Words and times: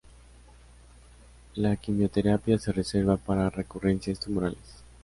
La 1.53 1.75
quimioterapia 1.75 2.57
se 2.57 2.71
reserva 2.71 3.17
para 3.17 3.51
recurrencias 3.51 4.19
tumorales. 4.19 4.83